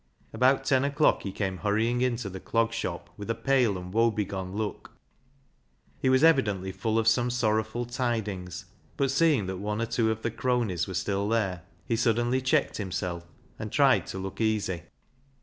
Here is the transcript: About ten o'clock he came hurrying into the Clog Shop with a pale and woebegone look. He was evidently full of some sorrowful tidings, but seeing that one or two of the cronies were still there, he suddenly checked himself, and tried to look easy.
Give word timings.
About 0.33 0.65
ten 0.65 0.83
o'clock 0.83 1.21
he 1.21 1.31
came 1.31 1.57
hurrying 1.57 2.01
into 2.01 2.27
the 2.27 2.39
Clog 2.39 2.73
Shop 2.73 3.11
with 3.17 3.29
a 3.29 3.35
pale 3.35 3.77
and 3.77 3.93
woebegone 3.93 4.51
look. 4.51 4.93
He 5.99 6.09
was 6.09 6.23
evidently 6.23 6.71
full 6.71 6.97
of 6.97 7.07
some 7.07 7.29
sorrowful 7.29 7.85
tidings, 7.85 8.65
but 8.97 9.11
seeing 9.11 9.45
that 9.45 9.57
one 9.57 9.79
or 9.79 9.85
two 9.85 10.09
of 10.09 10.23
the 10.23 10.31
cronies 10.31 10.87
were 10.87 10.95
still 10.95 11.29
there, 11.29 11.61
he 11.85 11.95
suddenly 11.95 12.41
checked 12.41 12.77
himself, 12.77 13.27
and 13.59 13.71
tried 13.71 14.07
to 14.07 14.17
look 14.17 14.41
easy. 14.41 14.85